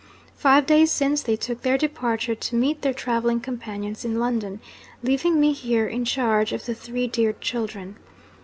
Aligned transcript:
Five 0.35 0.65
days 0.65 0.91
since, 0.91 1.21
they 1.21 1.35
took 1.35 1.61
their 1.61 1.77
departure 1.77 2.33
to 2.33 2.55
meet 2.55 2.81
their 2.81 2.91
travelling 2.91 3.39
companions 3.39 4.03
in 4.03 4.17
London; 4.19 4.59
leaving 5.03 5.39
me 5.39 5.53
here 5.53 5.85
in 5.85 6.05
charge 6.05 6.53
of 6.53 6.65
the 6.65 6.73
three 6.73 7.05
dear 7.05 7.33
children. 7.33 7.97